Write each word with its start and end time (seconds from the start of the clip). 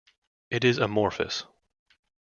It 0.49 0.63
is 0.65 0.79
amorphous. 0.79 1.45